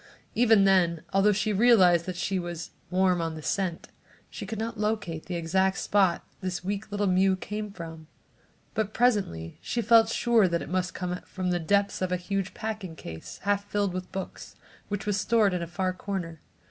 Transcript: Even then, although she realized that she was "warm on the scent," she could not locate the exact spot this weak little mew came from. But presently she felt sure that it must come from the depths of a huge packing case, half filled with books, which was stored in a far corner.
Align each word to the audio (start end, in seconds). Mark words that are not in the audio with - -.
Even 0.33 0.63
then, 0.63 1.03
although 1.13 1.31
she 1.31 1.53
realized 1.53 2.07
that 2.07 2.15
she 2.15 2.39
was 2.39 2.71
"warm 2.89 3.21
on 3.21 3.35
the 3.35 3.43
scent," 3.43 3.89
she 4.31 4.47
could 4.47 4.57
not 4.57 4.79
locate 4.79 5.27
the 5.27 5.35
exact 5.35 5.77
spot 5.77 6.25
this 6.41 6.63
weak 6.63 6.89
little 6.91 7.05
mew 7.05 7.35
came 7.35 7.71
from. 7.71 8.07
But 8.73 8.95
presently 8.95 9.59
she 9.61 9.79
felt 9.83 10.09
sure 10.09 10.47
that 10.47 10.63
it 10.63 10.69
must 10.69 10.95
come 10.95 11.21
from 11.27 11.51
the 11.51 11.59
depths 11.59 12.01
of 12.01 12.11
a 12.11 12.17
huge 12.17 12.55
packing 12.55 12.95
case, 12.95 13.41
half 13.43 13.65
filled 13.69 13.93
with 13.93 14.11
books, 14.11 14.55
which 14.87 15.05
was 15.05 15.19
stored 15.21 15.53
in 15.53 15.61
a 15.61 15.67
far 15.67 15.93
corner. 15.93 16.39